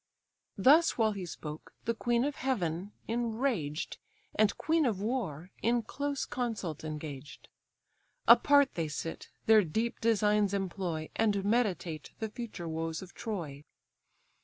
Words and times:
Thus 0.57 0.97
while 0.97 1.11
he 1.11 1.27
spoke, 1.27 1.75
the 1.85 1.93
queen 1.93 2.23
of 2.25 2.37
heaven, 2.37 2.91
enraged, 3.07 3.99
And 4.33 4.57
queen 4.57 4.83
of 4.87 4.99
war, 4.99 5.51
in 5.61 5.83
close 5.83 6.25
consult 6.25 6.83
engaged: 6.83 7.47
Apart 8.27 8.73
they 8.73 8.87
sit, 8.87 9.29
their 9.45 9.63
deep 9.63 9.99
designs 10.01 10.55
employ, 10.55 11.11
And 11.15 11.45
meditate 11.45 12.13
the 12.17 12.29
future 12.29 12.67
woes 12.67 13.03
of 13.03 13.13
Troy. 13.13 13.63